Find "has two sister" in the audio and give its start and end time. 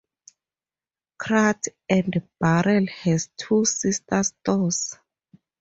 2.87-4.23